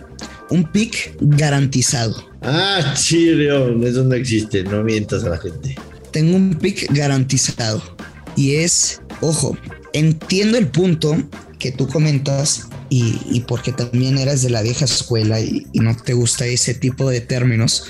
un 0.50 0.62
pick 0.72 1.16
garantizado. 1.20 2.28
Ah, 2.42 2.92
chido, 2.94 3.82
eso 3.82 4.04
no 4.04 4.14
existe, 4.14 4.62
no 4.62 4.84
mientas 4.84 5.24
a 5.24 5.30
la 5.30 5.38
gente. 5.38 5.74
Tengo 6.10 6.36
un 6.36 6.54
pick 6.54 6.86
garantizado 6.92 7.82
y 8.36 8.56
es, 8.56 9.00
ojo, 9.22 9.56
entiendo 9.94 10.58
el 10.58 10.66
punto 10.66 11.16
que 11.58 11.72
tú 11.72 11.88
comentas 11.88 12.68
y, 12.88 13.40
porque 13.48 13.72
también 13.72 14.18
eras 14.18 14.42
de 14.42 14.50
la 14.50 14.62
vieja 14.62 14.84
escuela 14.84 15.40
y, 15.40 15.66
no 15.74 15.96
te 15.96 16.14
gusta 16.14 16.46
ese 16.46 16.74
tipo 16.74 17.08
de 17.10 17.20
términos, 17.20 17.84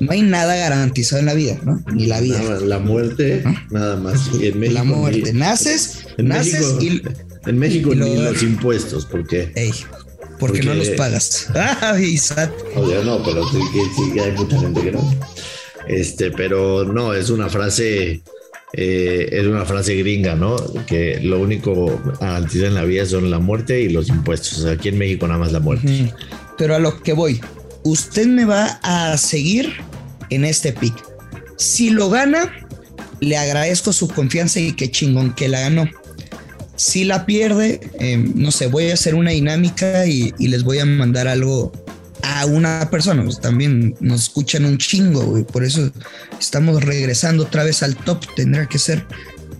no 0.00 0.12
hay 0.12 0.22
nada 0.22 0.56
garantizado 0.56 1.20
en 1.20 1.26
la 1.26 1.34
vida, 1.34 1.58
¿no? 1.62 1.82
Ni 1.92 2.06
la 2.06 2.20
vida. 2.20 2.42
la 2.60 2.78
muerte, 2.78 3.42
nada 3.70 3.96
más. 3.96 4.30
la 4.32 4.84
muerte. 4.84 5.32
naces, 5.32 6.06
naces 6.18 6.76
y 6.80 7.02
en 7.46 7.58
México 7.58 7.94
ni 7.94 8.16
los 8.16 8.42
impuestos, 8.42 9.06
¿por 9.06 9.26
qué? 9.26 9.52
Ey, 9.54 9.72
porque, 10.38 10.62
no 10.62 10.74
los 10.74 10.88
pagas. 10.90 11.48
Ay, 11.80 12.16
SAT. 12.16 12.52
O 12.76 13.04
no, 13.04 13.22
pero 13.24 13.48
sí, 13.50 13.58
sí, 13.96 14.18
hay 14.18 14.32
mucha 14.32 14.58
gente 14.58 14.80
que 14.80 14.92
no. 14.92 15.14
Este, 15.86 16.30
pero 16.30 16.84
no, 16.84 17.14
es 17.14 17.30
una 17.30 17.48
frase, 17.48 18.22
eh, 18.72 19.28
es 19.32 19.46
una 19.46 19.64
frase 19.64 19.94
gringa, 19.96 20.34
¿no? 20.34 20.56
Que 20.86 21.20
lo 21.22 21.40
único 21.40 22.00
garantizado 22.20 22.68
en 22.68 22.74
la 22.74 22.84
vida 22.84 23.06
son 23.06 23.30
la 23.30 23.38
muerte 23.38 23.80
y 23.82 23.88
los 23.88 24.08
impuestos. 24.08 24.64
Aquí 24.64 24.88
en 24.88 24.98
México 24.98 25.26
nada 25.26 25.40
más 25.40 25.52
la 25.52 25.60
muerte. 25.60 26.12
Pero 26.58 26.74
a 26.74 26.78
lo 26.78 27.02
que 27.02 27.12
voy, 27.12 27.40
usted 27.82 28.26
me 28.26 28.44
va 28.44 28.80
a 28.82 29.16
seguir 29.18 29.72
en 30.30 30.44
este 30.44 30.72
pick. 30.72 30.94
Si 31.56 31.90
lo 31.90 32.10
gana, 32.10 32.52
le 33.20 33.36
agradezco 33.36 33.92
su 33.92 34.08
confianza 34.08 34.60
y 34.60 34.72
qué 34.72 34.90
chingón 34.90 35.34
que 35.34 35.48
la 35.48 35.60
ganó 35.60 35.88
si 36.82 37.04
la 37.04 37.26
pierde, 37.26 37.80
eh, 38.00 38.16
no 38.16 38.50
sé, 38.50 38.66
voy 38.66 38.90
a 38.90 38.94
hacer 38.94 39.14
una 39.14 39.30
dinámica 39.30 40.04
y, 40.06 40.32
les 40.38 40.64
voy 40.64 40.80
a 40.80 40.84
mandar 40.84 41.28
algo 41.28 41.72
a 42.22 42.46
una 42.46 42.88
persona. 42.90 43.22
Pues, 43.22 43.40
también 43.40 43.94
nos 44.00 44.22
escuchan 44.22 44.64
un 44.64 44.78
chingo, 44.78 45.44
Por 45.46 45.64
eso 45.64 45.90
estamos 46.38 46.82
regresando 46.82 47.44
otra 47.44 47.64
vez 47.64 47.82
al 47.82 47.96
top. 47.96 48.24
Tendrá 48.34 48.66
que 48.66 48.78
ser 48.78 49.04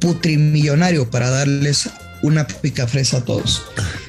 putrimillonario 0.00 1.08
para 1.10 1.30
darles 1.30 1.88
una 2.22 2.46
picafresa 2.46 3.18
a 3.18 3.24
todos. 3.24 3.62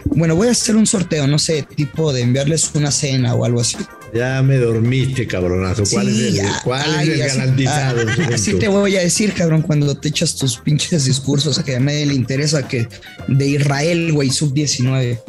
Bueno, 0.06 0.36
voy 0.36 0.48
a 0.48 0.52
hacer 0.52 0.76
un 0.76 0.86
sorteo, 0.86 1.28
no 1.28 1.40
sé, 1.40 1.64
tipo 1.64 2.14
de 2.14 2.22
enviarles 2.22 2.72
una 2.76 2.92
cena 2.92 3.34
o 3.36 3.46
algo 3.46 3.62
así. 3.62 3.78
Ya 4.14 4.44
me 4.44 4.58
dormiste, 4.58 5.26
cabronazo. 5.26 5.84
¿Cuál 5.92 6.10
es 6.10 6.40
el, 6.40 6.46
cuál 6.64 7.10
es 7.10 7.36
garantizado? 7.36 8.06
así 8.34 8.54
te 8.60 8.68
voy 8.68 8.96
a 8.96 9.00
decir, 9.00 9.34
cabrón, 9.34 9.64
cuando 9.64 9.98
te 9.98 10.10
echas 10.10 10.36
tus 10.36 10.58
pinches 10.58 11.06
discursos 11.06 11.58
a 11.58 11.64
que 11.64 11.76
a 11.76 11.80
nadie 11.80 12.06
le 12.06 12.14
interesa 12.14 12.68
que 12.68 12.88
de 13.28 13.48
Israel, 13.48 14.12
güey, 14.12 14.30
sub-19. 14.30 15.20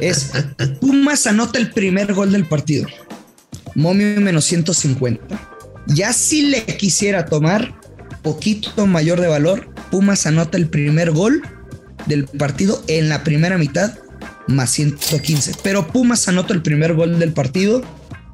es 0.00 0.32
Pumas 0.80 1.26
anota 1.26 1.58
el 1.58 1.70
primer 1.70 2.12
gol 2.14 2.32
del 2.32 2.46
partido. 2.46 2.86
Momio 3.74 4.20
menos 4.20 4.44
150. 4.46 5.22
Ya 5.88 6.12
si 6.12 6.42
le 6.42 6.64
quisiera 6.64 7.26
tomar 7.26 7.78
poquito 8.22 8.86
mayor 8.86 9.20
de 9.20 9.28
valor, 9.28 9.68
Pumas 9.90 10.26
anota 10.26 10.56
el 10.58 10.68
primer 10.68 11.12
gol 11.12 11.42
del 12.06 12.26
partido 12.26 12.82
en 12.88 13.08
la 13.08 13.22
primera 13.22 13.56
mitad 13.56 13.98
más 14.46 14.70
115. 14.70 15.52
Pero 15.62 15.86
Pumas 15.86 16.28
anota 16.28 16.54
el 16.54 16.62
primer 16.62 16.94
gol 16.94 17.18
del 17.18 17.32
partido. 17.32 17.82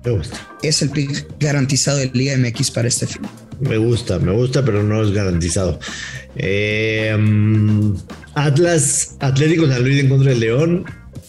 Me 0.04 0.12
gusta. 0.12 0.38
Es 0.62 0.82
el 0.82 0.90
pick 0.90 1.26
garantizado 1.38 1.98
de 1.98 2.10
Liga 2.12 2.36
MX 2.36 2.70
para 2.70 2.88
este 2.88 3.06
fin. 3.06 3.22
Me 3.60 3.76
gusta, 3.76 4.18
me 4.18 4.32
gusta, 4.32 4.64
pero 4.64 4.82
no 4.82 5.02
es 5.02 5.10
garantizado. 5.10 5.78
Eh, 6.36 7.14
Atlas, 8.34 9.16
Atlético 9.20 9.66
San 9.66 9.82
Luis 9.82 10.00
en 10.00 10.08
contra 10.08 10.30
del 10.30 10.40
León. 10.40 10.84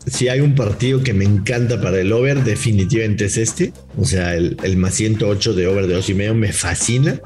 Si 0.07 0.29
hay 0.29 0.39
un 0.39 0.55
partido 0.55 1.03
que 1.03 1.13
me 1.13 1.25
encanta 1.25 1.81
para 1.81 1.99
el 1.99 2.11
over, 2.13 2.43
definitivamente 2.43 3.25
es 3.25 3.37
este. 3.37 3.73
O 3.97 4.05
sea, 4.05 4.35
el, 4.35 4.57
el 4.63 4.77
más 4.77 4.93
108 4.95 5.53
de 5.53 5.67
over 5.67 5.87
de 5.87 5.95
2 5.95 6.09
y 6.09 6.13
medio 6.13 6.33
me 6.33 6.53
fascina 6.53 7.19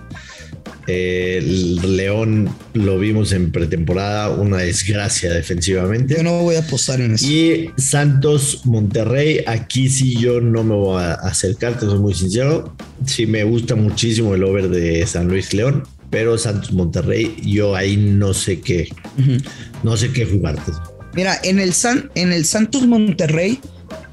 el 0.87 1.97
León 1.97 2.49
lo 2.73 2.99
vimos 2.99 3.31
en 3.31 3.51
pretemporada, 3.51 4.29
una 4.29 4.57
desgracia 4.57 5.33
defensivamente. 5.33 6.15
Yo 6.17 6.23
no 6.23 6.41
voy 6.41 6.55
a 6.55 6.59
apostar 6.59 7.01
en 7.01 7.15
eso. 7.15 7.25
Y 7.25 7.71
Santos 7.77 8.61
Monterrey, 8.65 9.43
aquí 9.47 9.89
sí 9.89 10.15
yo 10.19 10.41
no 10.41 10.63
me 10.63 10.75
voy 10.75 11.01
a 11.01 11.13
acercar, 11.13 11.79
te 11.79 11.85
soy 11.85 11.99
muy 11.99 12.13
sincero. 12.13 12.75
Sí 13.05 13.25
me 13.25 13.43
gusta 13.43 13.75
muchísimo 13.75 14.35
el 14.35 14.43
over 14.43 14.69
de 14.69 15.05
San 15.07 15.27
Luis 15.27 15.53
León, 15.53 15.83
pero 16.09 16.37
Santos 16.37 16.71
Monterrey, 16.71 17.35
yo 17.43 17.75
ahí 17.75 17.97
no 17.97 18.33
sé 18.33 18.61
qué, 18.61 18.89
no 19.83 19.97
sé 19.97 20.11
qué 20.11 20.25
jugarte. 20.25 20.71
Mira, 21.13 21.39
en 21.43 21.59
el, 21.59 21.73
San, 21.73 22.11
en 22.15 22.33
el 22.33 22.45
Santos 22.45 22.85
Monterrey, 22.85 23.59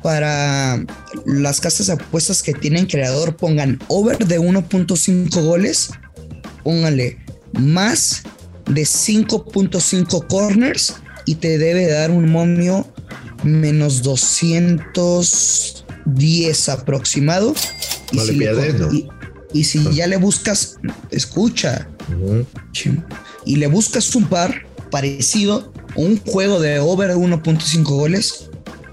para 0.02 0.85
las 1.26 1.61
casas 1.61 1.88
de 1.88 1.95
apuestas 1.95 2.43
que 2.43 2.55
tienen 2.55 2.87
creador, 2.87 3.37
pongan 3.37 3.79
over 3.88 4.19
de 4.19 4.41
1.5 4.41 5.45
goles 5.45 5.91
póngale 6.62 7.19
más 7.52 8.23
de 8.66 8.83
5.5 8.83 10.26
corners 10.26 10.97
y 11.26 11.37
te 11.37 11.57
debe 11.59 11.87
dar 11.88 12.11
un 12.11 12.28
momio 12.31 12.87
menos 13.42 14.02
210 14.02 16.69
aproximado. 16.69 17.54
No 18.12 18.25
le 18.25 18.33
pierdes, 18.35 18.78
¿no? 18.78 18.90
Y 19.52 19.64
si 19.64 19.92
ya 19.95 20.07
le 20.07 20.16
buscas, 20.16 20.78
escucha, 21.11 21.88
y 23.45 23.57
le 23.57 23.66
buscas 23.66 24.14
un 24.14 24.26
par 24.26 24.64
parecido, 24.90 25.73
un 25.95 26.19
juego 26.19 26.59
de 26.61 26.78
over 26.78 27.11
1.5 27.11 27.83
goles, 27.85 28.49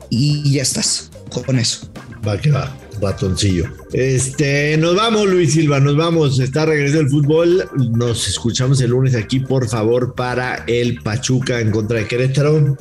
y 0.10 0.52
ya 0.52 0.62
estás 0.62 1.12
con 1.46 1.60
eso. 1.60 1.90
Va 2.28 2.38
que 2.38 2.52
va, 2.52 2.76
ratoncillo. 3.02 3.66
Este, 3.94 4.78
nos 4.78 4.96
vamos, 4.96 5.28
Luis 5.28 5.54
Silva, 5.54 5.80
nos 5.80 5.96
vamos. 5.96 6.40
Está 6.40 6.66
regresando 6.66 7.02
el 7.02 7.10
fútbol. 7.10 7.70
Nos 7.98 8.28
escuchamos 8.28 8.82
el 8.82 8.92
lunes 8.92 9.16
aquí, 9.16 9.40
por 9.40 9.68
favor, 9.68 10.14
para 10.16 10.64
el 10.68 11.02
Pachuca 11.02 11.60
en 11.60 11.72
contra 11.72 12.00
de 12.00 12.08
Querétaro 12.08 12.78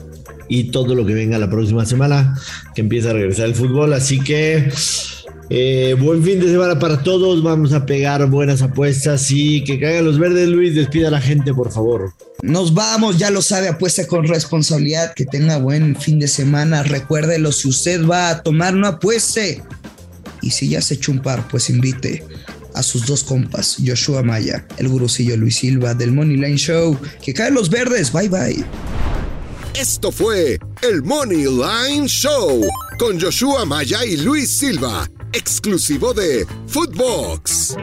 y 0.48 0.70
todo 0.70 0.94
lo 0.94 1.04
que 1.04 1.14
venga 1.14 1.38
la 1.38 1.50
próxima 1.50 1.84
semana, 1.84 2.38
que 2.75 2.80
empieza 2.80 3.10
a 3.10 3.14
regresar 3.14 3.46
el 3.46 3.54
fútbol. 3.54 3.92
Así 3.92 4.18
que 4.20 4.70
eh, 5.50 5.96
buen 5.98 6.22
fin 6.22 6.40
de 6.40 6.48
semana 6.48 6.78
para 6.78 7.02
todos. 7.02 7.42
Vamos 7.42 7.72
a 7.72 7.87
pegar 7.87 8.26
buenas 8.28 8.60
apuestas 8.60 9.30
y 9.30 9.64
que 9.64 9.80
caigan 9.80 10.04
los 10.04 10.18
verdes, 10.18 10.48
Luis. 10.48 10.75
Despida 10.75 11.08
a 11.08 11.10
la 11.10 11.20
gente, 11.20 11.54
por 11.54 11.70
favor. 11.70 12.12
Nos 12.42 12.75
vamos, 12.75 13.18
ya 13.18 13.30
lo 13.30 13.40
sabe, 13.42 13.68
apuesta 13.68 14.06
con 14.06 14.26
responsabilidad. 14.26 15.14
Que 15.14 15.25
tenga 15.25 15.58
buen 15.58 15.96
fin 15.96 16.18
de 16.18 16.28
semana. 16.28 16.82
Recuérdelo, 16.82 17.52
si 17.52 17.68
usted 17.68 18.06
va 18.06 18.30
a 18.30 18.42
tomar, 18.42 18.75
no 18.75 18.87
apueste. 18.87 19.62
Y 20.42 20.50
si 20.50 20.68
ya 20.68 20.80
se 20.80 20.95
echó 20.95 21.12
un 21.12 21.21
par, 21.21 21.49
pues 21.49 21.71
invite 21.71 22.25
a 22.75 22.83
sus 22.83 23.07
dos 23.07 23.25
compas, 23.25 23.76
Joshua 23.85 24.23
Maya, 24.23 24.66
el 24.76 24.88
gurusillo 24.88 25.37
Luis 25.37 25.57
Silva 25.57 25.95
del 25.95 26.12
Money 26.12 26.37
Line 26.37 26.57
Show. 26.57 26.99
Que 27.23 27.35
caen 27.35 27.54
los 27.54 27.71
verdes. 27.71 28.12
Bye 28.12 28.28
bye. 28.28 28.64
Esto 29.75 30.11
fue 30.11 30.59
el 30.83 31.02
Money 31.02 31.45
Line 31.45 32.09
Show 32.09 32.66
con 32.99 33.21
Joshua 33.21 33.64
Maya 33.64 34.04
y 34.04 34.16
Luis 34.16 34.50
Silva, 34.50 35.09
exclusivo 35.33 36.12
de 36.12 36.47
Footbox. 36.66 37.76